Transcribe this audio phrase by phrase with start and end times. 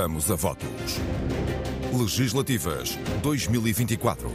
[0.00, 1.00] Vamos a votos.
[1.92, 4.30] Legislativas 2024.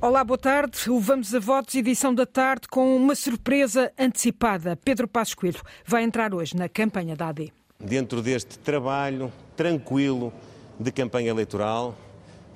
[0.00, 0.90] Olá, boa tarde.
[0.90, 4.76] O Vamos a Votos, edição da tarde, com uma surpresa antecipada.
[4.82, 7.52] Pedro Passos Coelho vai entrar hoje na campanha da AD.
[7.78, 10.32] Dentro deste trabalho tranquilo
[10.78, 11.94] de campanha eleitoral,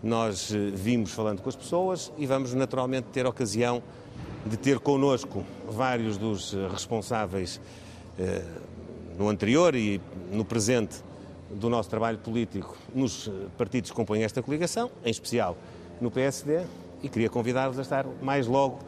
[0.02, 3.82] nós eh, vimos falando com as pessoas e vamos naturalmente ter ocasião
[4.46, 7.60] de ter connosco vários dos eh, responsáveis
[8.18, 8.42] eh,
[9.18, 10.00] no anterior e
[10.30, 10.96] no presente
[11.50, 15.56] do nosso trabalho político nos partidos que compõem esta coligação, em especial
[16.00, 16.62] no PSD,
[17.02, 18.78] e queria convidá-los a estar mais logo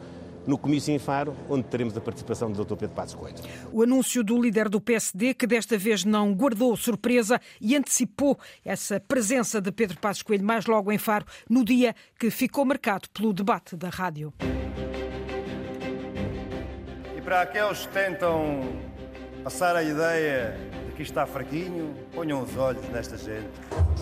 [0.45, 2.75] no comício em Faro, onde teremos a participação do Dr.
[2.75, 3.35] Pedro Passos Coelho.
[3.71, 8.97] O anúncio do líder do PSD, que desta vez não guardou surpresa e antecipou essa
[8.99, 13.33] presença de Pedro Passos Coelho mais logo em Faro, no dia que ficou marcado pelo
[13.33, 14.33] debate da rádio.
[17.15, 18.61] E para aqueles que tentam
[19.47, 23.47] passar a ideia de que está fraquinho, ponham os olhos nesta gente.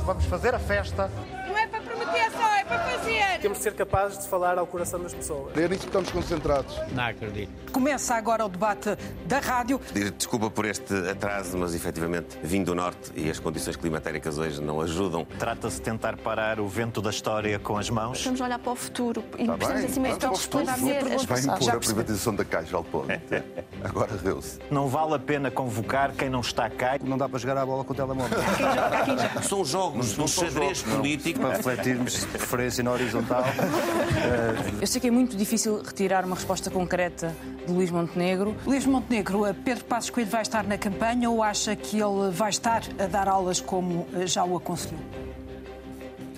[0.04, 1.07] Vamos fazer a festa
[1.48, 3.24] não é para prometer só, é para fazer.
[3.46, 5.55] Temos de ser capazes de falar ao coração das pessoas.
[5.55, 6.76] É nisso que estamos concentrados.
[6.91, 7.71] Não acredito.
[7.71, 9.79] Começa agora o debate da rádio.
[10.18, 14.82] Desculpa por este atraso, mas efetivamente vim do Norte e as condições climatéricas hoje não
[14.82, 15.27] ajudam.
[15.37, 18.18] Trata-se de tentar parar o vento da história com as mãos.
[18.18, 21.70] Estamos a olhar para o futuro e tá precisamos assim mesmo esclarecer as Vai impor
[21.70, 23.09] a privatização da Caixa ao ponto.
[23.84, 24.57] Agora deu-se.
[24.71, 26.98] Não vale a pena convocar quem não está cá.
[27.04, 28.40] Não dá para jogar a bola com o telemóvel.
[29.43, 33.34] São jogos, um xadrez político para refletirmos de preferência na horizontal.
[34.81, 38.55] Eu sei que é muito difícil retirar uma resposta concreta de Luís Montenegro.
[38.65, 42.83] Luís Montenegro, Pedro Passos Coelho vai estar na campanha ou acha que ele vai estar
[42.99, 44.99] a dar aulas como eh, já o aconselhou?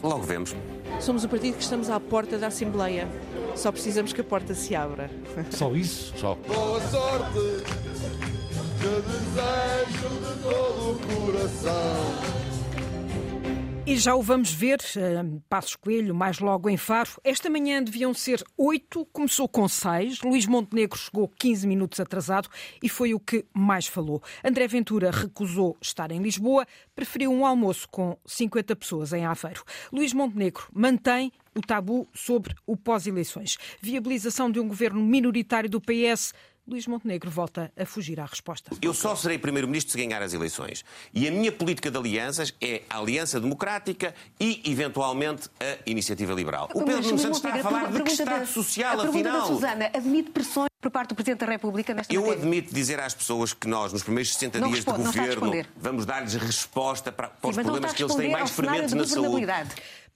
[0.01, 0.55] Logo vemos.
[0.99, 3.07] Somos o partido que estamos à porta da Assembleia.
[3.55, 5.09] Só precisamos que a porta se abra.
[5.49, 6.13] Só isso?
[6.17, 6.35] Só.
[6.47, 7.63] Boa sorte,
[8.79, 12.46] que desejo de todo o coração.
[13.89, 17.11] E já o vamos ver, uh, Passos Coelho, mais logo em Faro.
[17.23, 20.19] Esta manhã deviam ser oito, começou com seis.
[20.21, 22.49] Luís Montenegro chegou 15 minutos atrasado
[22.83, 24.21] e foi o que mais falou.
[24.43, 29.63] André Ventura recusou estar em Lisboa, preferiu um almoço com 50 pessoas em Aveiro.
[29.89, 33.57] Luís Montenegro mantém o tabu sobre o pós-eleições.
[33.81, 36.33] Viabilização de um governo minoritário do PS
[36.67, 38.71] Luís Montenegro volta a fugir à resposta.
[38.81, 40.83] Eu só serei primeiro-ministro se ganhar as eleições.
[41.13, 46.69] E a minha política de alianças é a Aliança Democrática e, eventualmente, a Iniciativa Liberal.
[46.73, 49.43] O Pedro Nuno Santos está a falar de que Estado social, a afinal.
[49.43, 52.41] A Susana admite pressões por parte do Presidente da República nesta Eu matéria?
[52.43, 56.05] admito dizer às pessoas que nós, nos primeiros 60 não dias responde, de governo, vamos
[56.05, 59.45] dar-lhes resposta para, para Sim, os problemas que eles têm mais prementes na saúde.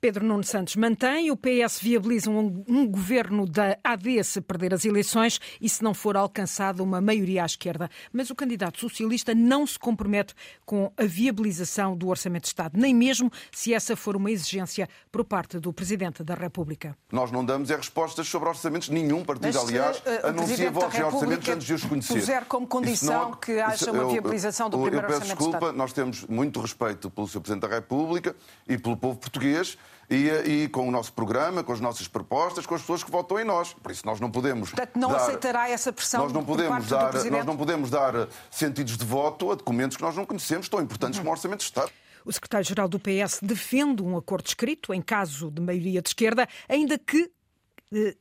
[0.01, 4.83] Pedro Nuno Santos mantém, o PS viabiliza um, um, governo da AD se perder as
[4.83, 7.87] eleições e se não for alcançada uma maioria à esquerda.
[8.11, 10.33] Mas o candidato socialista não se compromete
[10.65, 15.23] com a viabilização do Orçamento de Estado, nem mesmo se essa for uma exigência por
[15.23, 16.97] parte do Presidente da República.
[17.11, 18.89] Nós não damos é respostas sobre orçamentos.
[18.89, 22.13] Nenhum partido, Mas, aliás, uh, anuncia votos e orçamentos antes de os conhecer.
[22.15, 25.59] puser como condição não, que haja uma viabilização do eu, primeiro eu peço Orçamento desculpa,
[25.59, 25.77] de Estado.
[25.77, 27.39] nós temos muito respeito pelo Sr.
[27.39, 28.35] Presidente da República
[28.67, 29.77] e pelo povo português
[30.11, 33.39] e, e, com o nosso programa, com as nossas propostas, com as pessoas que votam
[33.39, 33.73] em nós.
[33.73, 34.69] Por isso nós não podemos.
[34.71, 38.97] Portanto, não dar, aceitará essa pressão nós não podemos dar, Nós não podemos dar sentidos
[38.97, 41.23] de voto a documentos que nós não conhecemos, tão importantes uhum.
[41.23, 41.91] como o Orçamento de Estado.
[42.25, 46.99] O secretário-geral do PS defende um acordo escrito em caso de maioria de esquerda, ainda
[46.99, 47.31] que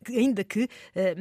[0.08, 1.14] ainda que eh,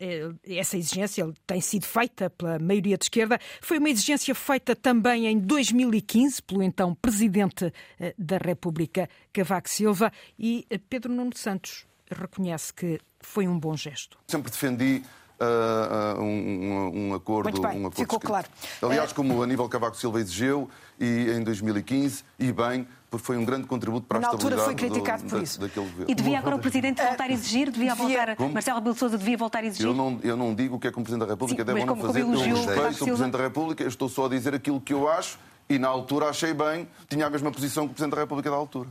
[0.00, 5.26] eh, essa exigência tem sido feita pela maioria de esquerda, foi uma exigência feita também
[5.26, 7.72] em 2015 pelo então Presidente
[8.18, 14.18] da República, Cavaco Silva, e Pedro Nuno Santos reconhece que foi um bom gesto.
[14.28, 15.02] Sempre defendi
[15.40, 17.50] Uh, um, um, acordo.
[17.50, 18.46] Muito bem, um acordo ficou claro.
[18.80, 23.66] Aliás, como Aníbal Cavaco Silva exigiu, e em 2015, e bem, porque foi um grande
[23.66, 25.60] contributo para a Na estabilidade altura foi criticado do, por isso.
[25.60, 26.10] Da, daquele governo.
[26.10, 27.70] E devia agora o Presidente voltar a exigir?
[27.70, 28.36] Devia voltar...
[28.36, 28.54] Como?
[28.54, 29.86] Marcelo Rebelo de Sousa devia voltar a exigir?
[29.86, 31.80] Eu não, eu não digo o que é que o Presidente da República Sim, deve
[31.80, 32.20] ou não fazer.
[32.20, 35.38] Eu respeito o Presidente da República, eu estou só a dizer aquilo que eu acho
[35.68, 38.56] e na altura achei bem, tinha a mesma posição que o Presidente da República da
[38.56, 38.88] altura.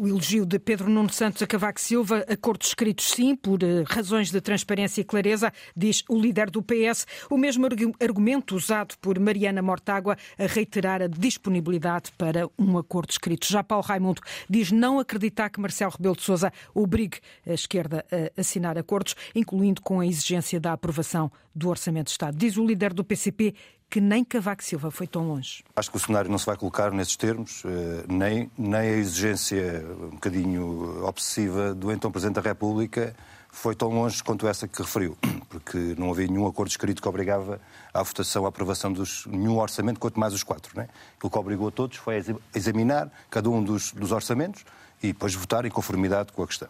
[0.00, 4.30] O elogio de Pedro Nuno Santos a Cavaco Silva, acordos escritos sim, por eh, razões
[4.30, 7.04] de transparência e clareza, diz o líder do PS.
[7.28, 7.66] O mesmo
[8.00, 13.48] argumento usado por Mariana Mortágua a reiterar a disponibilidade para um acordo escrito.
[13.48, 18.40] Já Paulo Raimundo diz não acreditar que Marcelo Rebelo de Sousa obrigue a esquerda a
[18.40, 21.28] assinar acordos, incluindo com a exigência da aprovação
[21.58, 22.36] do Orçamento de Estado.
[22.36, 23.54] Diz o líder do PCP
[23.90, 25.64] que nem Cavaco Silva foi tão longe.
[25.74, 29.84] Acho que o cenário não se vai colocar nesses termos, eh, nem, nem a exigência
[30.02, 33.14] um bocadinho obsessiva do então Presidente da República
[33.50, 35.16] foi tão longe quanto essa que referiu,
[35.48, 37.60] porque não havia nenhum acordo escrito que obrigava
[37.92, 40.76] à votação, à aprovação de nenhum orçamento, quanto mais os quatro.
[40.76, 40.88] Né?
[41.22, 44.64] O que obrigou a todos foi a examinar cada um dos, dos orçamentos
[45.02, 46.68] e depois votar em conformidade com a questão.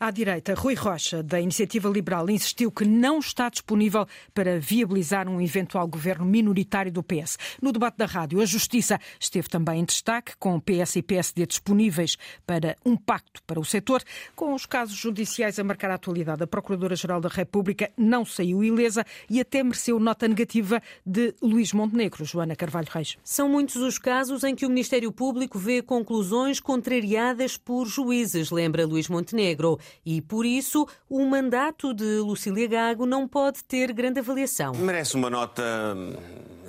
[0.00, 5.40] À direita, Rui Rocha, da Iniciativa Liberal, insistiu que não está disponível para viabilizar um
[5.40, 7.36] eventual governo minoritário do PS.
[7.60, 12.16] No debate da rádio, a Justiça esteve também em destaque, com PS e PSD disponíveis
[12.46, 14.02] para um pacto para o setor.
[14.34, 19.04] Com os casos judiciais a marcar a atualidade, a Procuradora-Geral da República não saiu ilesa
[19.28, 22.24] e até mereceu nota negativa de Luís Montenegro.
[22.24, 23.16] Joana Carvalho Reis.
[23.22, 28.86] São muitos os casos em que o Ministério Público vê conclusões contrariadas por juízes, lembra
[28.86, 29.78] Luís Montenegro.
[30.02, 34.72] E, por isso, o mandato de Lucília Gago não pode ter grande avaliação.
[34.72, 35.62] Merece uma nota,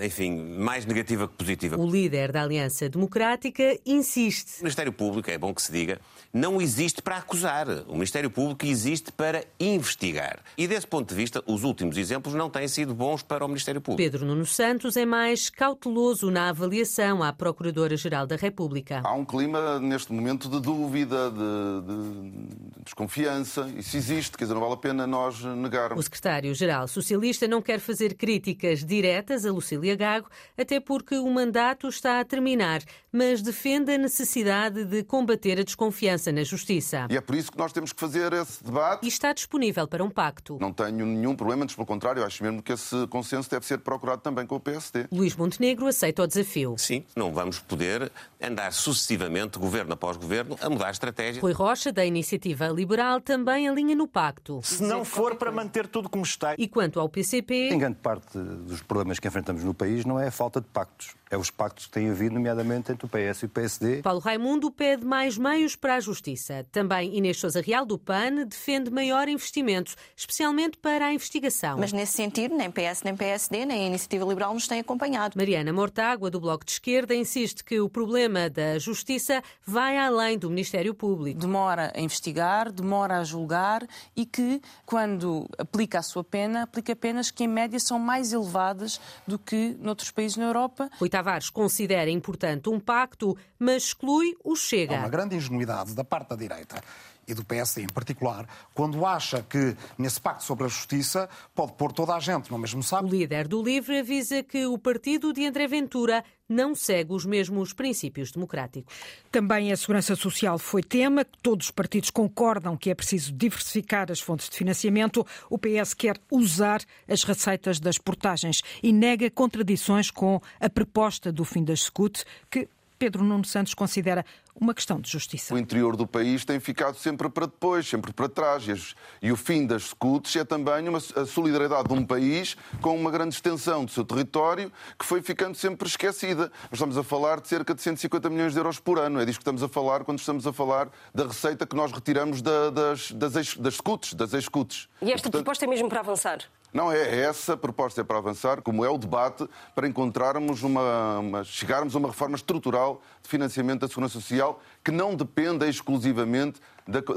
[0.01, 1.77] enfim, mais negativa que positiva.
[1.77, 4.59] O líder da Aliança Democrática insiste.
[4.59, 6.01] O Ministério Público, é bom que se diga,
[6.33, 7.65] não existe para acusar.
[7.87, 10.39] O Ministério Público existe para investigar.
[10.57, 13.79] E desse ponto de vista, os últimos exemplos não têm sido bons para o Ministério
[13.79, 14.03] Público.
[14.03, 19.01] Pedro Nuno Santos é mais cauteloso na avaliação à Procuradora-Geral da República.
[19.05, 23.71] Há um clima, neste momento, de dúvida, de, de desconfiança.
[23.75, 26.00] Isso existe, quer dizer, não vale a pena nós negarmos.
[26.00, 31.88] O secretário-geral socialista não quer fazer críticas diretas a Lucília Gago, até porque o mandato
[31.88, 32.81] está a terminar,
[33.12, 37.07] mas defende a necessidade de combater a desconfiança na Justiça.
[37.09, 39.06] E é por isso que nós temos que fazer esse debate.
[39.06, 40.57] E está disponível para um pacto.
[40.59, 44.21] Não tenho nenhum problema, antes pelo contrário, acho mesmo que esse consenso deve ser procurado
[44.21, 45.07] também com o PSD.
[45.12, 46.75] Luís Montenegro aceita o desafio.
[46.77, 48.12] Sim, não vamos poder
[48.42, 51.41] andar sucessivamente, governo após governo, a mudar a estratégia.
[51.41, 54.61] Rui Rocha, da Iniciativa Liberal, também alinha no pacto.
[54.63, 56.55] Se não for para manter tudo como está.
[56.57, 57.69] E quanto ao PCP...
[57.69, 61.19] Em grande parte dos problemas que enfrentamos no país não é a falta de pactos
[61.29, 64.01] é os pactos que têm havido, nomeadamente entre o PS e o PSD.
[64.01, 66.65] Paulo Raimundo pede mais meios para a justiça.
[66.71, 71.77] Também Inês Sousa Real, do PAN, defende maior investimento, especialmente para a investigação.
[71.77, 75.37] Mas nesse sentido, nem PS, nem PSD, nem a Iniciativa Liberal nos têm acompanhado.
[75.37, 80.49] Mariana Mortágua, do Bloco de Esquerda, insiste que o problema da justiça vai além do
[80.49, 81.39] Ministério Público.
[81.39, 83.85] Demora a investigar, demora a julgar
[84.15, 88.99] e que, quando aplica a sua pena, aplica penas que, em média, são mais elevadas
[89.27, 90.89] do que noutros países na Europa.
[91.19, 94.95] Tavares considera importante um pacto, mas exclui o Chega.
[94.95, 96.81] Há uma grande ingenuidade da parte da direita
[97.27, 101.92] e do PSD em particular, quando acha que nesse pacto sobre a justiça pode pôr
[101.92, 103.06] toda a gente no mesmo saco.
[103.06, 107.71] O líder do LIVRE avisa que o partido de André Ventura não segue os mesmos
[107.71, 108.93] princípios democráticos.
[109.31, 111.23] Também a segurança social foi tema.
[111.43, 115.25] Todos os partidos concordam que é preciso diversificar as fontes de financiamento.
[115.49, 121.45] O PS quer usar as receitas das portagens e nega contradições com a proposta do
[121.45, 122.67] fim das SCUT, que
[122.99, 125.53] Pedro Nuno Santos considera uma questão de justiça.
[125.53, 128.93] O interior do país tem ficado sempre para depois, sempre para trás.
[129.21, 133.09] E o fim das SCUTs é também uma, a solidariedade de um país com uma
[133.09, 136.51] grande extensão do seu território que foi ficando sempre esquecida.
[136.63, 139.21] Nós estamos a falar de cerca de 150 milhões de euros por ano.
[139.21, 142.41] É disso que estamos a falar quando estamos a falar da receita que nós retiramos
[142.41, 144.89] da, das, das, das SCUTs, das ex-SCUTs.
[145.01, 146.39] E esta Portanto, proposta é mesmo para avançar?
[146.71, 151.44] Não, é essa a proposta para avançar, como é o debate, para encontrarmos uma, uma,
[151.44, 156.62] chegarmos a uma reforma estrutural de financiamento da segurança social que não dependa exclusivamente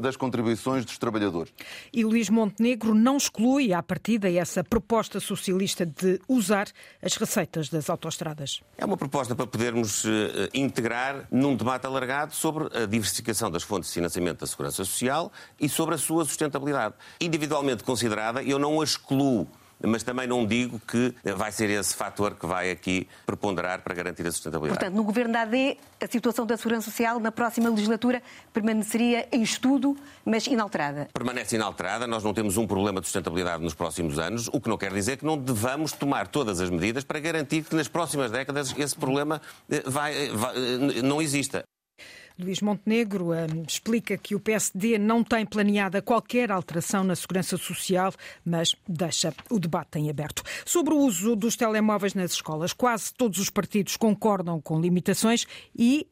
[0.01, 1.53] das contribuições dos trabalhadores.
[1.93, 6.69] E Luís Montenegro não exclui à partida essa proposta socialista de usar
[7.03, 8.61] as receitas das autoestradas.
[8.77, 10.09] É uma proposta para podermos uh,
[10.53, 15.69] integrar num debate alargado sobre a diversificação das fontes de financiamento da segurança social e
[15.69, 16.95] sobre a sua sustentabilidade.
[17.21, 19.49] Individualmente considerada, eu não a excluo
[19.87, 24.27] mas também não digo que vai ser esse fator que vai aqui preponderar para garantir
[24.27, 24.79] a sustentabilidade.
[24.79, 28.23] Portanto, no governo da AD, a situação da segurança social na próxima legislatura
[28.53, 31.09] permaneceria em estudo, mas inalterada.
[31.13, 34.77] Permanece inalterada, nós não temos um problema de sustentabilidade nos próximos anos, o que não
[34.77, 38.75] quer dizer que não devamos tomar todas as medidas para garantir que nas próximas décadas
[38.77, 41.65] esse problema eh, vai, eh, vai, eh, não exista.
[42.43, 48.13] Luís Montenegro um, explica que o PSD não tem planeada qualquer alteração na segurança social,
[48.45, 50.43] mas deixa o debate em aberto.
[50.65, 55.47] Sobre o uso dos telemóveis nas escolas, quase todos os partidos concordam com limitações
[55.77, 56.07] e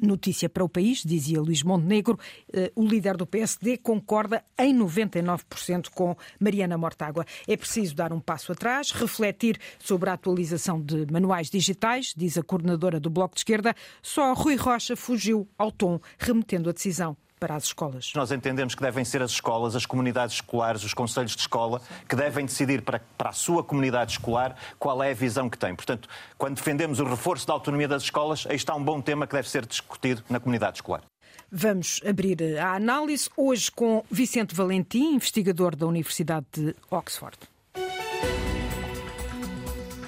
[0.00, 2.18] Notícia para o país, dizia Luís Montenegro,
[2.52, 7.24] eh, o líder do PSD concorda em 99% com Mariana Mortágua.
[7.48, 12.42] É preciso dar um passo atrás, refletir sobre a atualização de manuais digitais, diz a
[12.42, 13.74] coordenadora do Bloco de Esquerda.
[14.02, 18.12] Só Rui Rocha fugiu ao tom, remetendo a decisão para as escolas.
[18.14, 22.16] Nós entendemos que devem ser as escolas, as comunidades escolares, os conselhos de escola, que
[22.16, 25.74] devem decidir para, para a sua comunidade escolar qual é a visão que tem.
[25.74, 29.34] Portanto, quando defendemos o reforço da autonomia das escolas, aí está um bom tema que
[29.34, 31.02] deve ser discutido na comunidade escolar.
[31.50, 37.36] Vamos abrir a análise hoje com Vicente Valentim, investigador da Universidade de Oxford.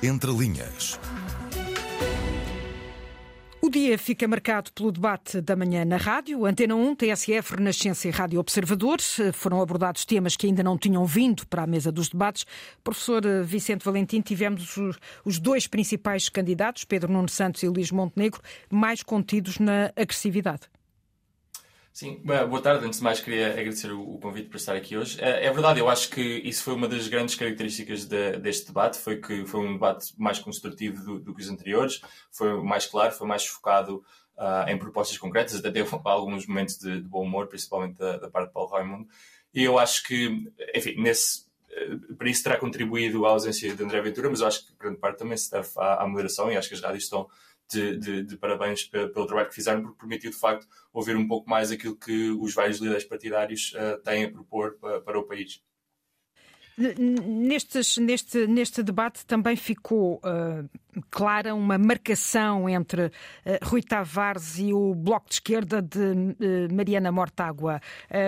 [0.03, 0.99] Entre linhas.
[3.69, 6.47] O dia fica marcado pelo debate da manhã na rádio.
[6.47, 8.97] Antena 1, TSF, Renascença e Rádio Observador.
[9.35, 12.47] Foram abordados temas que ainda não tinham vindo para a mesa dos debates.
[12.83, 14.75] Professor Vicente Valentim, tivemos
[15.23, 20.63] os dois principais candidatos, Pedro Nuno Santos e Luís Montenegro, mais contidos na agressividade.
[21.93, 22.87] Sim, boa tarde.
[22.87, 25.21] Antes de mais, queria agradecer o convite por estar aqui hoje.
[25.21, 28.99] É, é verdade, eu acho que isso foi uma das grandes características de, deste debate,
[28.99, 33.13] foi que foi um debate mais construtivo do, do que os anteriores, foi mais claro,
[33.13, 34.05] foi mais focado
[34.37, 38.31] uh, em propostas concretas, até teve alguns momentos de, de bom humor, principalmente da, da,
[38.31, 39.09] parte de Paulo Raimundo.
[39.53, 44.01] E eu acho que, enfim, nesse, eh, para isso terá contribuído a ausência de André
[44.03, 46.69] Ventura, mas eu acho que grande parte também se deve à, à moderação e acho
[46.69, 47.29] que as rádios estão
[47.71, 51.49] de, de, de, parabéns pelo trabalho que fizeram, porque permitiu de facto ouvir um pouco
[51.49, 55.63] mais aquilo que os vários líderes partidários uh, têm a propor para, para o país.
[56.79, 60.69] Nestes, neste, neste debate também ficou uh,
[61.11, 63.11] clara uma marcação entre uh,
[63.65, 67.81] Rui Tavares e o Bloco de Esquerda de uh, Mariana Mortágua.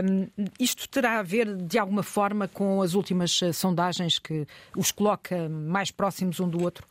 [0.04, 0.26] Um,
[0.58, 4.44] isto terá a ver, de alguma forma, com as últimas sondagens que
[4.76, 6.88] os coloca mais próximos um do outro?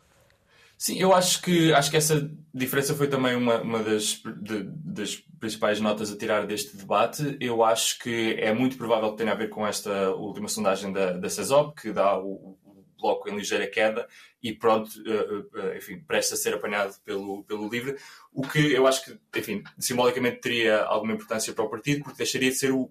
[0.81, 5.17] Sim, eu acho que, acho que essa diferença foi também uma, uma das, de, das
[5.37, 7.35] principais notas a tirar deste debate.
[7.41, 11.11] Eu acho que é muito provável que tenha a ver com esta última sondagem da,
[11.11, 12.57] da CESOB, que dá o
[12.99, 14.07] bloco em ligeira queda
[14.41, 17.97] e pronto, uh, uh, enfim, presta a ser apanhado pelo, pelo LIVRE,
[18.31, 22.49] o que eu acho que, enfim, simbolicamente teria alguma importância para o partido, porque deixaria
[22.49, 22.81] de ser o,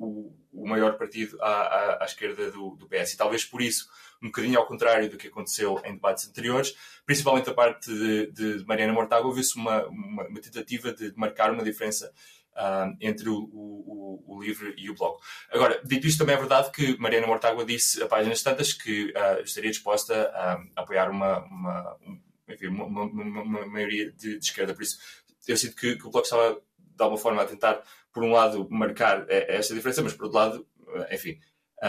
[0.53, 3.15] o, maior partido à, à, à esquerda do, do PS.
[3.15, 3.89] E talvez por isso
[4.23, 6.75] um bocadinho ao contrário do que aconteceu em debates anteriores,
[7.07, 11.63] principalmente da parte de, de Mariana Mortágua, houve-se uma, uma, uma, tentativa de marcar uma
[11.63, 12.13] diferença
[12.59, 15.23] uh, entre o, o, o, LIVRE e o Bloco.
[15.51, 19.43] Agora, dito isto, também é verdade que Mariana Mortágua disse a páginas tantas que uh,
[19.43, 21.97] estaria disposta a apoiar uma, uma,
[22.49, 24.75] enfim, uma, uma maioria de, de, esquerda.
[24.75, 24.99] Por isso,
[25.47, 28.69] eu sinto que, que o Bloco estava, de alguma forma, a tentar, por um lado,
[28.71, 30.67] marcar eh, esta diferença, mas, por outro lado,
[31.11, 31.39] enfim,
[31.81, 31.89] a,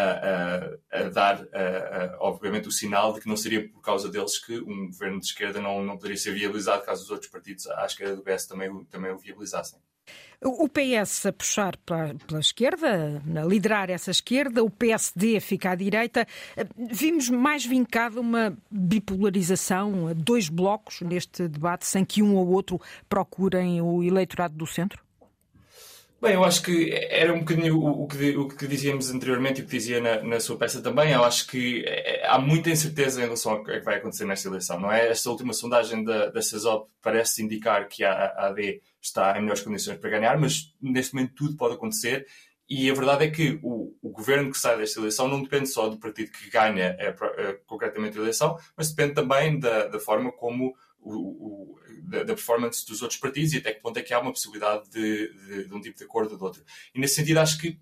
[0.91, 4.59] a, a dar, a, obviamente, o sinal de que não seria por causa deles que
[4.59, 8.15] um governo de esquerda não, não poderia ser viabilizado caso os outros partidos à esquerda
[8.15, 9.79] do PS também, também o viabilizassem.
[10.41, 16.25] O PS a puxar pela, esquerda, a liderar essa esquerda, o PSD fica à direita.
[16.77, 23.81] Vimos mais vincada uma bipolarização, dois blocos neste debate, sem que um ou outro procurem
[23.81, 25.08] o eleitorado do centro?
[26.21, 29.65] Bem, eu acho que era um bocadinho o, que, o que dizíamos anteriormente e o
[29.65, 31.13] que dizia na, na, sua peça também.
[31.13, 34.77] Eu acho que é, há muita incerteza em relação ao que vai acontecer nesta eleição,
[34.81, 35.07] não é?
[35.07, 39.61] Esta última sondagem da, da CESOP parece indicar que a, a AD está em melhores
[39.61, 42.27] condições para ganhar, mas neste momento tudo pode acontecer.
[42.69, 45.87] E a verdade é que o, o governo que sai desta eleição não depende só
[45.87, 50.33] do partido que ganha é, é, concretamente a eleição, mas depende também da, da forma
[50.33, 50.75] como
[51.17, 54.31] o, da, da, performance dos outros partidos e até que ponto é que há uma
[54.31, 56.63] possibilidade de, de, de um tipo de acordo ou de outro.
[56.93, 57.79] E nesse sentido, acho que,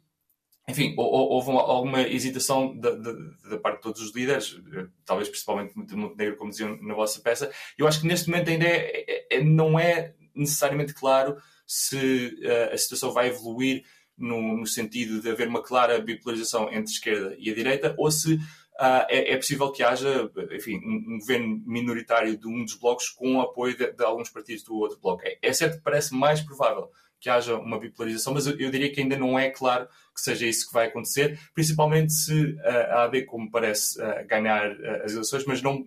[0.68, 3.14] enfim, houve alguma hesitação da, da,
[3.50, 7.22] da, parte de todos os líderes, eh, talvez principalmente de Montenegro, como diziam na vossa
[7.22, 7.52] peça.
[7.78, 12.74] Eu acho que neste momento ainda é, é, é não é necessariamente claro se uh,
[12.74, 13.84] a situação vai evoluir
[14.18, 18.10] no, no, sentido de haver uma clara bipolarização entre a esquerda e a direita ou
[18.10, 18.40] se
[18.80, 23.76] é, é, possível que haja enfim, um, governo minoritário de um dos blocos com apoio
[23.76, 25.24] de, de alguns partidos do outro bloco.
[25.26, 28.92] É, é, certo que parece mais provável que haja uma bipolarização, mas eu, eu, diria
[28.92, 33.24] que ainda não é claro que seja isso que vai acontecer, principalmente se a AD,
[33.26, 35.84] como parece, uh, ganhar uh, as eleições, mas não,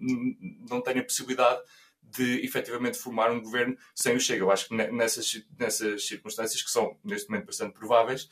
[0.68, 1.61] não tem a possibilidade
[2.02, 4.42] de efetivamente formar um governo sem o Chega.
[4.42, 8.28] Eu acho que nessas, nessas circunstâncias, que são neste momento bastante prováveis,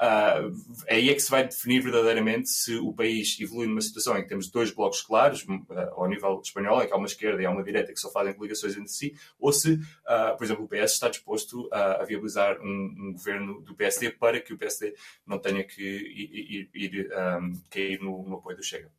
[0.00, 0.54] Uh,
[0.88, 4.28] aí é que se vai definir verdadeiramente se o país evolui numa situação em que
[4.28, 7.50] temos dois blocos claros, uh, ao nível espanhol, em que há uma esquerda e há
[7.50, 10.92] uma direita que só fazem coligações entre si, ou se, uh, por exemplo, o PS
[10.92, 14.94] está disposto a viabilizar um, um, governo do PSD para que o PSD
[15.26, 18.90] não tenha que ir, ir, ir um, cair no, no apoio do Chega.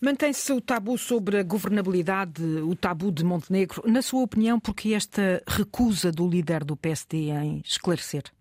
[0.00, 3.82] Mantém-se o tabu sobre a governabilidade, o tabu de Montenegro.
[3.86, 8.35] Na sua opinião, porque esta recusa do líder do PSD em esclarecer?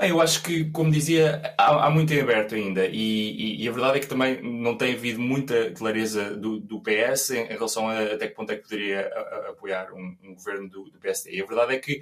[0.00, 3.68] Bem, eu acho que, como dizia, há, há muito em aberto ainda e, e, e,
[3.68, 7.48] a verdade é que também não tem havido muita clareza do, do PS em, em,
[7.48, 10.84] relação a até que ponto é que poderia a, a, apoiar um, um, governo do,
[10.88, 11.36] do, PSD.
[11.36, 12.00] E a verdade é que,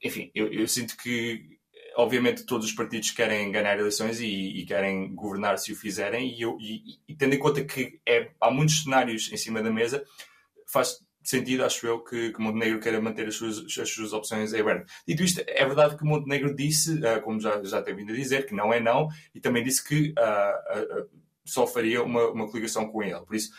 [0.00, 1.58] enfim, eu, eu, sinto que,
[1.96, 6.42] obviamente, todos os partidos querem ganhar eleições e, e querem governar se o fizerem e,
[6.42, 10.04] eu, e, tendo em conta que é, há muitos cenários em cima da mesa,
[10.64, 14.60] faz sentido, acho eu, que, que Montenegro queira manter as suas, as suas opções em
[14.60, 14.90] aberto.
[15.06, 18.46] Dito isto, é verdade que Montenegro disse, uh, como já, já tem vindo a dizer,
[18.46, 21.08] que não é não, e também disse que uh, uh,
[21.44, 23.20] só faria uma, uma coligação com ele.
[23.20, 23.50] Por isso,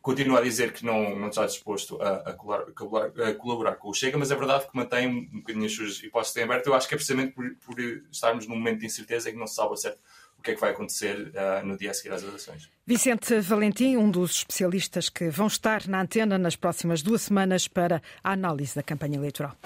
[0.00, 3.94] continua a dizer que não, não está disposto a, a, colaborar, a, colaborar, com o
[3.94, 6.66] Chega, mas é verdade que mantém um bocadinho as suas hipóteses em aberto.
[6.66, 9.54] Eu acho que é precisamente por, por estarmos num momento de incerteza que não se
[9.54, 10.00] sabe a certo
[10.42, 12.68] o que é que vai acontecer uh, no dia a seguir às eleições.
[12.84, 18.02] Vicente Valentim, um dos especialistas que vão estar na antena nas próximas duas semanas para
[18.24, 19.56] a análise da campanha eleitoral.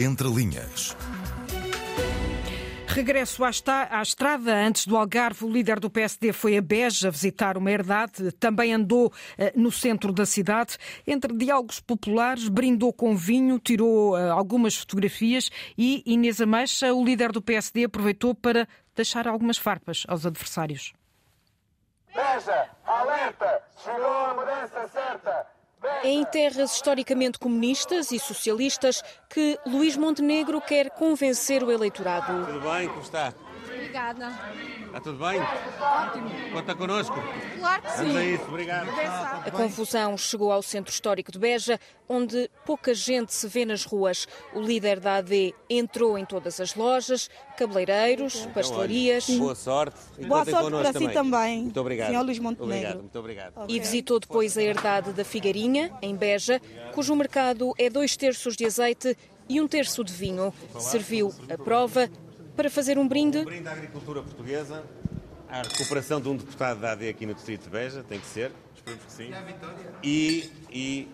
[0.00, 0.96] Entre linhas.
[2.94, 3.48] Regresso à,
[3.90, 4.54] à, estrada.
[4.54, 8.30] Antes do Algarve, o líder do PSD foi a Beja visitar uma herdade.
[8.32, 10.76] Também andou eh, no centro da cidade.
[11.06, 17.32] Entre diálogos populares, brindou com vinho, tirou eh, algumas fotografias e Inês Ameixa, o líder
[17.32, 20.92] do PSD, aproveitou para deixar algumas farpas aos adversários.
[22.14, 23.62] Beja, alerta!
[23.82, 25.46] Chegou a mudança certa!
[26.04, 32.46] Em terras historicamente comunistas e socialistas que Luís Montenegro quer convencer o eleitorado.
[32.46, 32.88] Tudo bem?
[32.88, 33.32] Como está?
[33.92, 34.32] Obrigada.
[34.86, 35.38] Está tudo bem?
[35.38, 36.30] Ótimo.
[36.50, 37.14] Conta connosco?
[37.58, 37.96] Claro que sim.
[37.98, 38.88] Vamos a isso, obrigado.
[39.46, 44.26] A confusão chegou ao centro histórico de Beja, onde pouca gente se vê nas ruas.
[44.54, 49.28] O líder da AD entrou em todas as lojas, cabeleireiros, então, pastelarias.
[49.28, 49.96] Boa sorte.
[50.18, 51.08] E Boa sorte para também.
[51.08, 51.62] si também.
[51.64, 52.08] Muito obrigado.
[52.08, 52.74] Senhor Luís Montenegro.
[52.76, 53.52] Obrigado, muito obrigado.
[53.68, 56.62] E visitou depois a herdade da Figueirinha, em Beja,
[56.94, 59.14] cujo mercado é dois terços de azeite
[59.48, 60.52] e um terço de vinho.
[60.78, 62.08] Serviu a prova
[62.56, 63.38] para fazer um brinde.
[63.38, 64.84] Um brinde à agricultura portuguesa,
[65.48, 68.52] à recuperação de um deputado da AD aqui no Distrito de Beja, tem que ser,
[68.74, 69.30] esperemos que sim.
[70.02, 71.08] E, e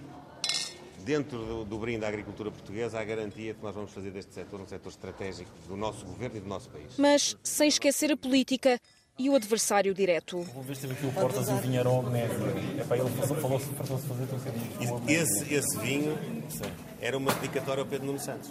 [1.05, 4.35] dentro do, do brinde à agricultura portuguesa, há a garantia que nós vamos fazer deste
[4.35, 6.95] setor um setor estratégico do nosso governo e do nosso país.
[6.99, 8.79] Mas sem esquecer a política
[9.19, 10.41] e o adversário direto.
[10.55, 12.35] Vou ver se teve aqui o Portas e o Vinharão Neto.
[12.35, 16.17] ele falou-se fazer um esse, esse vinho
[16.49, 16.88] Sim.
[17.01, 18.51] Era uma dedicatória ao Pedro Nuno Santos.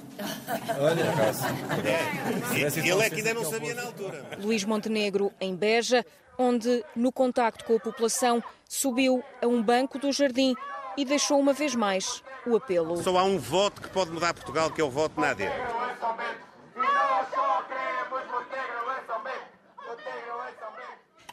[0.80, 1.02] Olha,
[1.86, 2.80] é.
[2.80, 4.26] Ele é que ainda não sabia na altura.
[4.42, 6.06] Luís Montenegro, em Beja,
[6.38, 10.56] onde, no contacto com a população, subiu a um banco do jardim
[10.96, 12.98] e deixou uma vez mais o apelo.
[13.04, 15.44] Só há um voto que pode mudar Portugal, que é o voto na AD.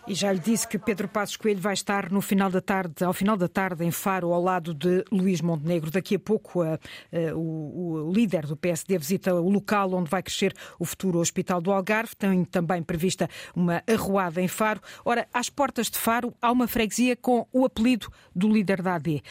[0.06, 3.14] E já lhe disse que Pedro Passos Coelho vai estar no final da tarde, ao
[3.14, 5.90] final da tarde em Faro, ao lado de Luís Montenegro.
[5.90, 10.22] Daqui a pouco a, a, o, o, líder do PSD visita o local onde vai
[10.22, 12.14] crescer o futuro Hospital do Algarve.
[12.16, 14.78] Tem também prevista uma arruada em Faro.
[15.06, 19.22] Ora, às portas de Faro há uma freguesia com o apelido do líder da AD,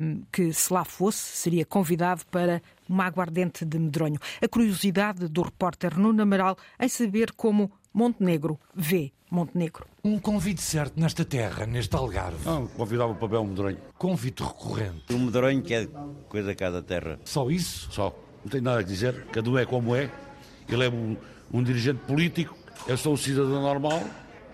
[0.00, 4.18] um, que se lá fosse seria convidado para uma aguardente de medronho.
[4.40, 9.86] A curiosidade do repórter Nuno Amaral em saber como Montenegro vê Montenegro.
[10.02, 12.44] Um convite certo nesta terra, neste Algarve.
[12.44, 13.78] Não, convidava para um medronho.
[13.98, 15.12] Convite recorrente.
[15.12, 15.88] Um medronho que é
[16.28, 17.18] coisa cada terra.
[17.24, 17.90] Só isso?
[17.92, 18.16] Só.
[18.44, 19.26] Não tenho nada a dizer.
[19.32, 20.10] Cada um é como é.
[20.68, 21.16] Ele é um,
[21.52, 22.56] um dirigente político.
[22.86, 24.02] Eu sou um cidadão normal.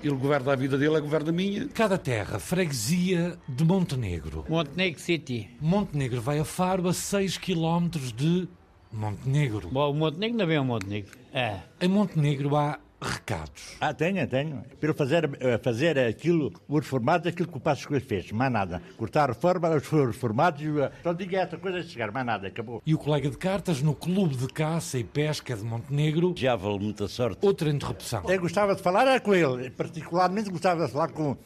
[0.02, 1.68] Ele governa a vida dele, é governa a minha.
[1.68, 4.46] Cada terra, freguesia de Montenegro.
[4.48, 5.50] Montenegro City.
[5.60, 8.48] Montenegro vai a Faro a 6 km de
[8.90, 9.68] Montenegro.
[9.70, 11.18] Bom, Montenegro não é um Montenegro.
[11.34, 11.58] É.
[11.80, 13.76] Em Montenegro há recados.
[13.80, 14.62] Ah, tenho, tenho.
[14.78, 18.82] Para fazer, eh, fazer aquilo, os reformados, aquilo que o Passos Coelho fez, mais nada.
[18.96, 22.82] Cortar a reforma, os reformados, eh, só diga essa coisa de chegar, mais nada, acabou.
[22.84, 26.34] E o colega de cartas no Clube de Caça e Pesca de Montenegro.
[26.36, 27.38] Já vale muita sorte.
[27.44, 28.22] Outra interrupção.
[28.28, 31.36] Eu gostava de falar era com ele, particularmente gostava de falar com,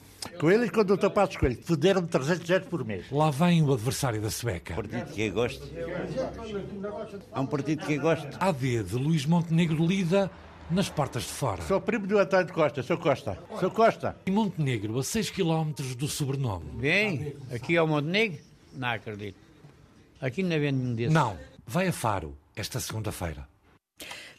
[0.40, 1.10] com ele e com o Dr.
[1.10, 1.58] Passos Coelho.
[1.62, 3.06] Fuderam 300 euros por mês.
[3.10, 4.74] Lá vem o adversário da Sueca.
[4.74, 5.68] Um partido que eu gosto.
[7.32, 8.28] É um partido que eu gosto.
[8.40, 10.30] AD de Luís Montenegro lida
[10.70, 11.62] nas portas de fora.
[11.62, 13.38] Sou primo do António Costa, sou Costa.
[13.60, 14.16] Sou Costa.
[14.26, 16.70] E Montenegro, a 6 km do sobrenome.
[16.74, 18.38] Bem, aqui é o Montenegro?
[18.72, 19.38] Não acredito.
[20.20, 21.12] Aqui não vende nenhum desses.
[21.12, 23.46] Não, vai a Faro esta segunda-feira.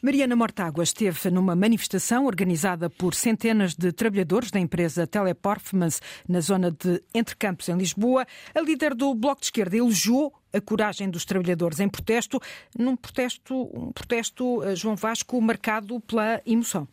[0.02, 6.70] Mariana Mortágua esteve numa manifestação organizada por centenas de trabalhadores da empresa Teleperformance na zona
[6.70, 8.26] de Entre Campos, em Lisboa.
[8.54, 12.40] A líder do Bloco de Esquerda elogiou a coragem dos trabalhadores em protesto,
[12.76, 16.88] num protesto, um protesto, eh, João Vasco, marcado pela emoção.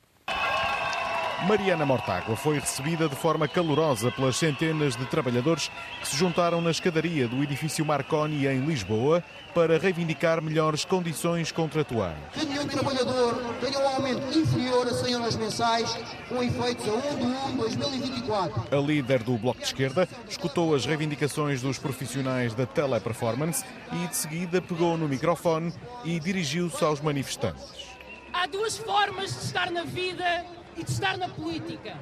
[1.47, 6.71] Mariana Mortágua foi recebida de forma calorosa pelas centenas de trabalhadores que se juntaram na
[6.71, 9.21] escadaria do edifício Marconi em Lisboa
[9.53, 12.17] para reivindicar melhores condições contratuais.
[12.33, 15.93] Que nenhum trabalhador tenha um aumento inferior a 100 euros mensais,
[16.29, 18.77] com efeitos a 1 de 1 de 2024.
[18.77, 24.15] A líder do Bloco de Esquerda escutou as reivindicações dos profissionais da teleperformance e, de
[24.15, 25.73] seguida, pegou no microfone
[26.05, 27.91] e dirigiu-se aos manifestantes.
[28.31, 30.45] Há duas formas de estar na vida
[30.77, 31.97] e de estar na política.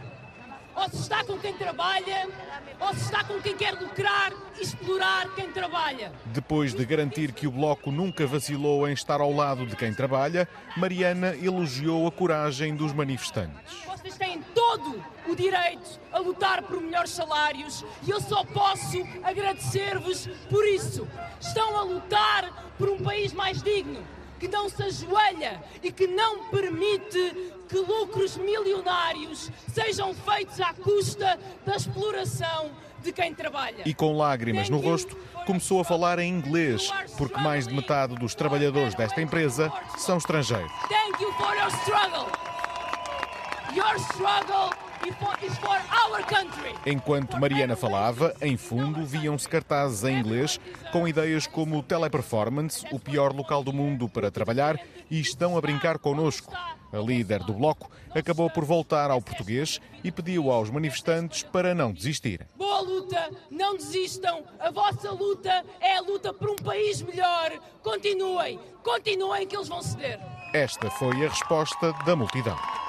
[0.74, 2.30] ou se está com quem trabalha,
[2.80, 6.12] ou se está com quem quer lucrar e explorar quem trabalha.
[6.28, 10.48] Depois de garantir que o Bloco nunca vacilou em estar ao lado de quem trabalha,
[10.78, 13.84] Mariana elogiou a coragem dos manifestantes.
[13.86, 20.28] Vocês têm todo o direito a lutar por melhores salários e eu só posso agradecer-vos
[20.50, 21.08] por isso.
[21.40, 24.02] Estão a lutar por um país mais digno,
[24.42, 31.40] que não se ajoelha e que não permite que lucros milionários sejam feitos à custa
[31.64, 32.72] da exploração
[33.04, 33.84] de quem trabalha.
[33.86, 38.34] E com lágrimas no rosto, começou a falar em inglês, porque mais de metade dos
[38.34, 40.72] trabalhadores desta empresa são estrangeiros.
[40.90, 42.28] Thank you for your struggle.
[43.76, 44.81] Your struggle
[46.86, 50.60] Enquanto Mariana falava, em fundo viam-se cartazes em inglês
[50.92, 56.00] com ideias como teleperformance, o pior local do mundo para trabalhar e estão a brincar
[56.00, 56.52] connosco.
[56.92, 61.94] A líder do bloco acabou por voltar ao português e pediu aos manifestantes para não
[61.94, 62.48] desistirem.
[62.58, 64.44] Boa luta, não desistam.
[64.60, 67.52] A vossa luta é a luta por um país melhor.
[67.82, 70.20] Continuem, continuem que eles vão ceder.
[70.54, 72.81] Esta foi a resposta da multidão.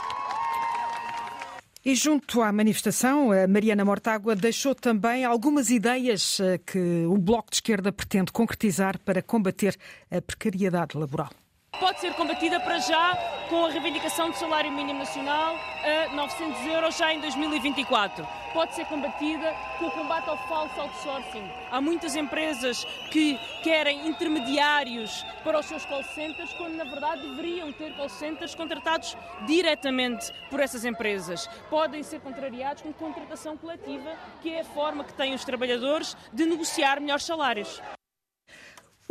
[1.85, 7.51] E junto à manifestação, a Mariana Mortágua deixou também algumas ideias eh, que o Bloco
[7.51, 9.77] de Esquerda pretende concretizar para combater
[10.09, 11.31] a precariedade laboral.
[11.82, 16.96] Pode ser combatida para já com a reivindicação do salário mínimo nacional a 900 euros
[16.96, 18.24] já em 2024.
[18.52, 21.42] Pode ser combatida com o combate ao falso outsourcing.
[21.70, 27.72] Há muitas empresas que querem intermediários para os seus call centers, quando na verdade deveriam
[27.72, 31.48] ter call centers contratados diretamente por essas empresas.
[31.68, 36.46] Podem ser contrariados com contratação coletiva, que é a forma que têm os trabalhadores de
[36.46, 37.82] negociar melhores salários.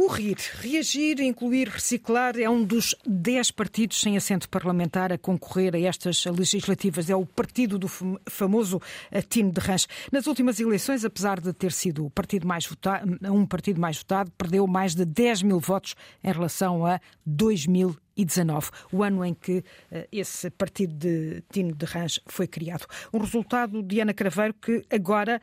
[0.03, 5.75] O RIR, Reagir, Incluir, Reciclar, é um dos 10 partidos sem assento parlamentar a concorrer
[5.75, 7.07] a estas legislativas.
[7.07, 8.81] É o partido do famoso
[9.29, 9.85] Tino de Ranch.
[10.11, 14.31] Nas últimas eleições, apesar de ter sido o partido mais votado, um partido mais votado,
[14.31, 19.63] perdeu mais de 10 mil votos em relação a 2019, o ano em que
[20.11, 22.87] esse partido de Tino de Ranch foi criado.
[23.13, 25.39] Um resultado de Ana Craveiro que agora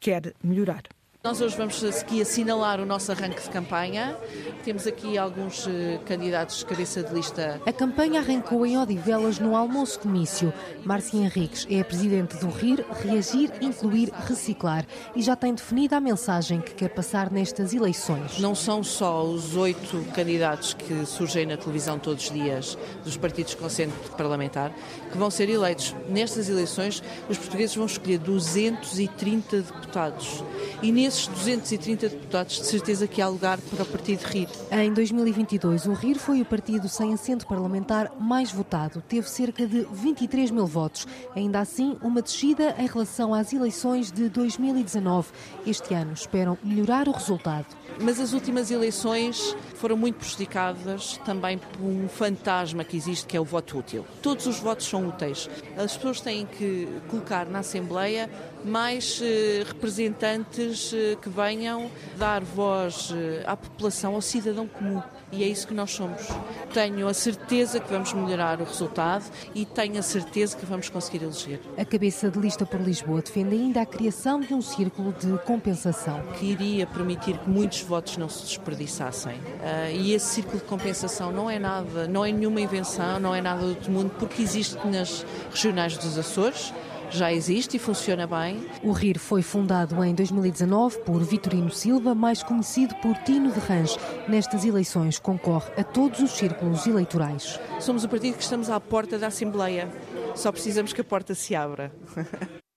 [0.00, 0.84] quer melhorar.
[1.22, 4.16] Nós hoje vamos aqui assinalar o nosso arranque de campanha.
[4.64, 5.68] Temos aqui alguns
[6.06, 7.60] candidatos de cabeça de lista.
[7.66, 10.50] A campanha arrancou em Odivelas no almoço comício.
[10.82, 16.00] Márcia Henriques é a presidente do RIR, Reagir, Incluir, Reciclar e já tem definida a
[16.00, 18.38] mensagem que quer passar nestas eleições.
[18.38, 23.54] Não são só os oito candidatos que surgem na televisão todos os dias dos partidos
[23.54, 24.72] com assento parlamentar
[25.12, 25.94] que vão ser eleitos.
[26.08, 30.42] Nestas eleições, os portugueses vão escolher 230 deputados.
[30.82, 34.48] E nesses 230 deputados, de certeza que há lugar para o partido RIR.
[34.70, 39.02] Em 2022, o RIR foi o partido sem assento parlamentar mais votado.
[39.08, 41.08] Teve cerca de 23 mil votos.
[41.34, 45.30] Ainda assim, uma descida em relação às eleições de 2019.
[45.66, 47.66] Este ano esperam melhorar o resultado.
[47.98, 53.40] Mas as últimas eleições foram muito prejudicadas também por um fantasma que existe, que é
[53.40, 54.04] o voto útil.
[54.22, 55.48] Todos os votos são úteis.
[55.76, 58.28] As pessoas têm que colocar na Assembleia
[58.64, 65.02] mais eh, representantes eh, que venham dar voz eh, à população, ao cidadão comum.
[65.32, 66.26] E é isso que nós somos.
[66.74, 69.24] Tenho a certeza que vamos melhorar o resultado
[69.54, 71.60] e tenho a certeza que vamos conseguir eleger.
[71.78, 76.20] A cabeça de lista por Lisboa defende ainda a criação de um círculo de compensação.
[76.38, 79.34] Que iria permitir que muitos votos não se desperdiçassem.
[79.34, 83.40] Uh, e esse círculo de compensação não é nada, não é nenhuma invenção, não é
[83.40, 86.72] nada do outro mundo, porque existe nas regionais dos Açores
[87.10, 88.64] já existe e funciona bem.
[88.82, 93.96] O RIR foi fundado em 2019 por Vitorino Silva, mais conhecido por Tino de Range.
[94.28, 97.58] Nestas eleições concorre a todos os círculos eleitorais.
[97.80, 99.90] Somos o partido que estamos à porta da Assembleia.
[100.36, 101.92] Só precisamos que a porta se abra.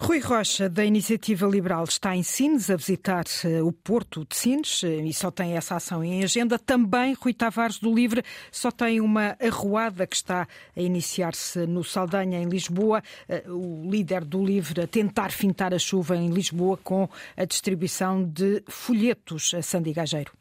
[0.00, 3.24] Rui Rocha, da Iniciativa Liberal, está em Sines a visitar
[3.64, 6.56] o Porto de Sines e só tem essa ação em agenda.
[6.56, 12.38] Também Rui Tavares do Livre só tem uma arruada que está a iniciar-se no Saldanha,
[12.40, 13.02] em Lisboa.
[13.48, 18.62] O líder do Livre a tentar fintar a chuva em Lisboa com a distribuição de
[18.68, 20.32] folhetos a Sandy Gageiro.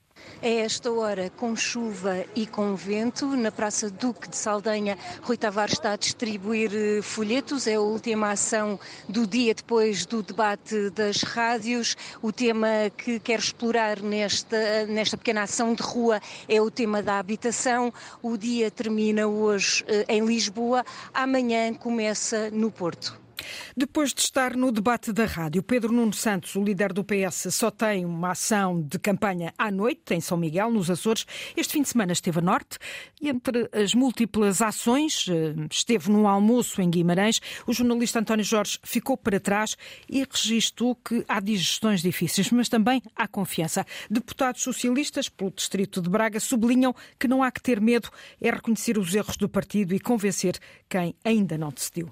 [0.41, 5.73] É esta hora, com chuva e com vento, na Praça Duque de Saldanha, Rui Tavares
[5.73, 7.65] está a distribuir folhetos.
[7.65, 11.97] É a última ação do dia depois do debate das rádios.
[12.21, 17.17] O tema que quer explorar nesta, nesta pequena ação de rua é o tema da
[17.17, 17.91] habitação.
[18.21, 23.26] O dia termina hoje em Lisboa, amanhã começa no Porto.
[23.75, 27.69] Depois de estar no debate da rádio, Pedro Nuno Santos, o líder do PS, só
[27.69, 31.25] tem uma ação de campanha à noite em São Miguel, nos Açores.
[31.55, 32.77] Este fim de semana esteve a norte
[33.21, 37.41] e entre as múltiplas ações, eh, esteve num almoço em Guimarães.
[37.65, 39.77] O jornalista António Jorge ficou para trás
[40.09, 43.85] e registrou que há digestões difíceis, mas também há confiança.
[44.09, 48.09] Deputados socialistas pelo Distrito de Braga sublinham que não há que ter medo,
[48.41, 50.57] é reconhecer os erros do partido e convencer
[50.89, 52.11] quem ainda não decidiu.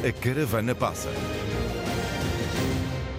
[0.00, 1.08] A caravana passa.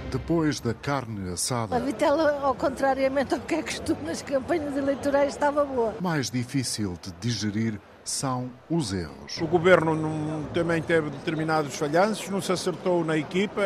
[0.10, 1.76] Depois da carne assada.
[1.76, 5.96] A vitela, ao contrariamente ao que é costume nas campanhas eleitorais, estava boa.
[6.00, 9.42] Mais difícil de digerir são os erros.
[9.42, 13.62] O governo não, também teve determinados falhanços, não se acertou na equipa.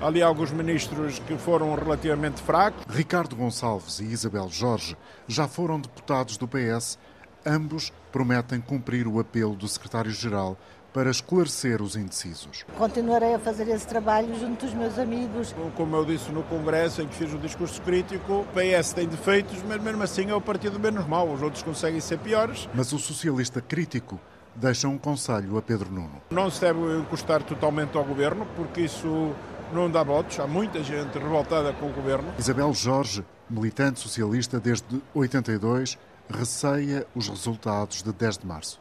[0.00, 2.82] Ali alguns ministros que foram relativamente fracos.
[2.88, 4.96] Ricardo Gonçalves e Isabel Jorge
[5.28, 6.98] já foram deputados do PS.
[7.44, 10.56] Ambos prometem cumprir o apelo do secretário-geral
[10.92, 12.64] para esclarecer os indecisos.
[12.76, 15.54] Continuarei a fazer esse trabalho junto dos meus amigos.
[15.76, 19.62] Como eu disse no Congresso, em que fiz o discurso crítico, o PS tem defeitos,
[19.66, 21.32] mas mesmo assim é o partido menos mau.
[21.32, 22.68] Os outros conseguem ser piores.
[22.74, 24.20] Mas o socialista crítico
[24.54, 26.20] deixa um conselho a Pedro Nuno.
[26.30, 29.32] Não se deve encostar totalmente ao governo, porque isso
[29.72, 30.40] não dá votos.
[30.40, 32.32] Há muita gente revoltada com o governo.
[32.38, 35.96] Isabel Jorge, militante socialista desde 82,
[36.28, 38.80] receia os resultados de 10 de março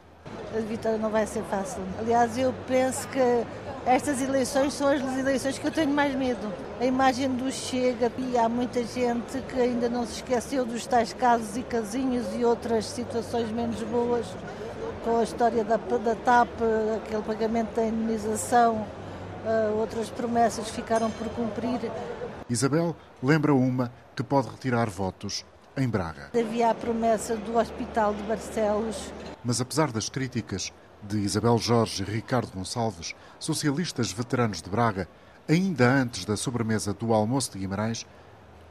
[0.55, 1.81] a vitória não vai ser fácil.
[1.99, 3.19] Aliás, eu penso que
[3.85, 6.51] estas eleições são as eleições que eu tenho mais medo.
[6.79, 11.13] A imagem do Chega, e há muita gente que ainda não se esqueceu dos tais
[11.13, 14.25] casos e casinhos e outras situações menos boas,
[15.03, 16.49] com a história da, da TAP,
[16.97, 18.85] aquele pagamento da indenização,
[19.45, 21.91] uh, outras promessas ficaram por cumprir.
[22.49, 25.45] Isabel lembra uma que pode retirar votos
[25.79, 26.29] em Braga.
[26.37, 29.11] Havia a promessa do Hospital de Barcelos.
[29.43, 35.07] Mas apesar das críticas de Isabel Jorge e Ricardo Gonçalves, socialistas veteranos de Braga,
[35.47, 38.05] ainda antes da sobremesa do almoço de Guimarães,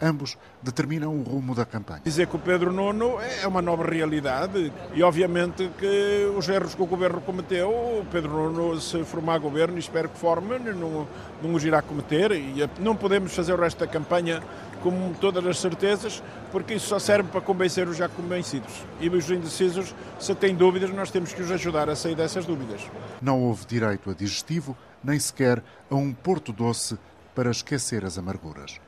[0.01, 2.01] ambos determinam o rumo da campanha.
[2.05, 6.83] Dizer que o Pedro Nuno é uma nova realidade e, obviamente, que os erros que
[6.83, 11.07] o governo cometeu, o Pedro Nuno, se formar governo, e espero que forme, não,
[11.43, 14.43] não os irá cometer e não podemos fazer o resto da campanha
[14.83, 18.85] com todas as certezas, porque isso só serve para convencer os já convencidos.
[19.01, 22.81] E os indecisos, se têm dúvidas, nós temos que os ajudar a sair dessas dúvidas.
[23.21, 26.97] Não houve direito a digestivo, nem sequer a um porto doce
[27.35, 28.81] para esquecer as amarguras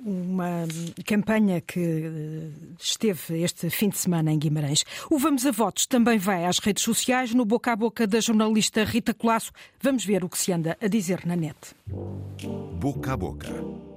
[0.00, 0.66] uma
[1.04, 4.84] campanha que eh, esteve este fim de semana em Guimarães.
[5.10, 8.84] O Vamos a Votos também vai às redes sociais, no boca a boca da jornalista
[8.84, 9.52] Rita Colasso.
[9.80, 11.56] Vamos ver o que se anda a dizer na net.
[11.86, 13.87] Boca a boca.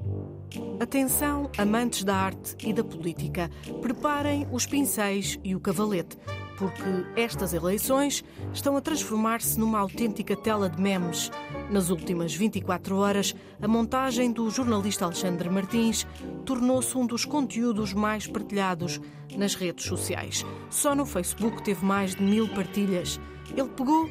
[0.79, 3.49] Atenção, amantes da arte e da política.
[3.81, 6.17] Preparem os pincéis e o cavalete
[6.61, 11.31] porque estas eleições estão a transformar-se numa autêntica tela de memes.
[11.71, 16.05] Nas últimas 24 horas, a montagem do jornalista Alexandre Martins
[16.45, 19.01] tornou-se um dos conteúdos mais partilhados
[19.35, 20.45] nas redes sociais.
[20.69, 23.19] Só no Facebook teve mais de mil partilhas.
[23.57, 24.07] Ele pegou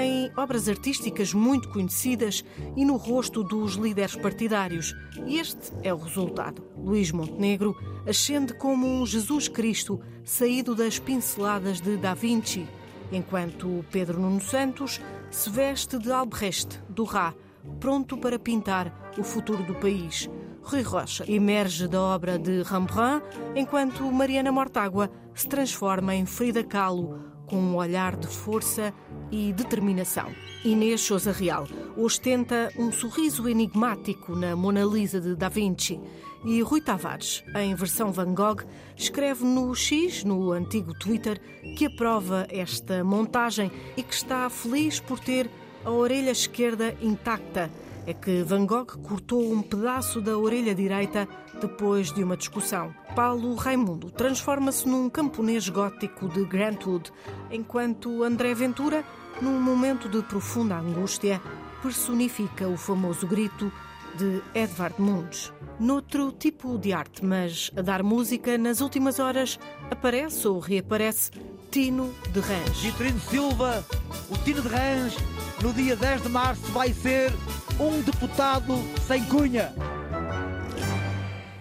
[0.00, 2.44] em obras artísticas muito conhecidas
[2.76, 4.94] e no rosto dos líderes partidários.
[5.26, 6.62] Este é o resultado.
[6.76, 7.76] Luís Montenegro
[8.06, 12.66] ascende como um Jesus Cristo saído das pinceladas de Da Vinci,
[13.10, 15.00] enquanto Pedro Nuno Santos
[15.30, 17.34] se veste de Albrecht, do Rá,
[17.80, 20.28] pronto para pintar o futuro do país.
[20.62, 27.31] Rui Rocha emerge da obra de Rembrandt, enquanto Mariana Mortágua se transforma em Frida Kahlo,
[27.52, 28.94] com um olhar de força
[29.30, 30.32] e determinação.
[30.64, 36.00] Inês Souza Real ostenta um sorriso enigmático na Mona Lisa de Da Vinci
[36.46, 38.62] e Rui Tavares, em versão Van Gogh,
[38.96, 41.38] escreve no X, no antigo Twitter,
[41.76, 45.50] que aprova esta montagem e que está feliz por ter
[45.84, 47.70] a orelha esquerda intacta.
[48.04, 51.28] É que Van Gogh cortou um pedaço da orelha direita
[51.60, 52.92] depois de uma discussão.
[53.14, 57.12] Paulo Raimundo transforma-se num camponês gótico de Grantwood,
[57.50, 59.04] enquanto André Ventura,
[59.40, 61.40] num momento de profunda angústia,
[61.80, 63.70] personifica o famoso grito
[64.16, 65.52] de Edvard Munch.
[65.78, 69.60] Noutro tipo de arte, mas a dar música, nas últimas horas
[69.90, 71.30] aparece ou reaparece
[71.72, 72.80] Tino de Rãs.
[72.82, 73.82] Vitorino Silva,
[74.28, 75.16] o Tino de Rãs,
[75.62, 77.32] no dia 10 de março vai ser
[77.80, 78.74] um deputado
[79.06, 79.72] sem cunha.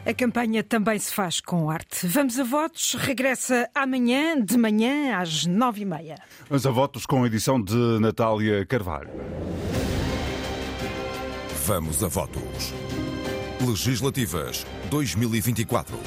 [0.06, 2.08] A campanha também se faz com arte.
[2.08, 6.18] Vamos a votos, regressa amanhã, de manhã, às nove e meia.
[6.50, 9.12] Vamos a votos com a edição de Natália Carvalho.
[11.66, 12.74] Vamos a votos.
[13.66, 15.98] Legislativas 2024.